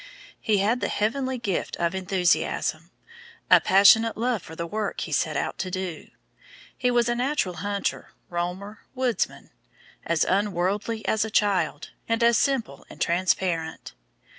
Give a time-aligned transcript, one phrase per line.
[0.39, 2.89] He had the heavenly gift of enthusiasm
[3.51, 6.07] a passionate love for the work he set out to do.
[6.75, 9.51] He was a natural hunter, roamer, woodsman;
[10.03, 13.93] as unworldly as a child, and as simple and transparent.